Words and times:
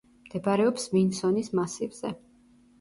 მდებარეობს 0.27 0.87
ვინსონის 0.95 1.53
მასივზე. 1.61 2.15